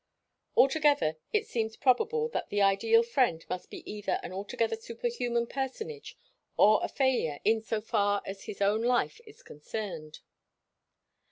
[0.57, 6.17] Altogether it seems probable that the ideal friend must either be an altogether superhuman personage,
[6.57, 10.21] or a failure in so far as his own life is concerned.